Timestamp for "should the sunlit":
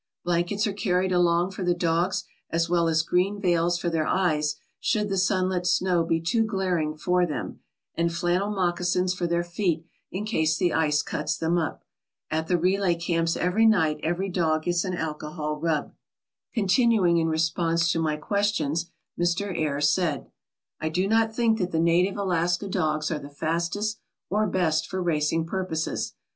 4.79-5.67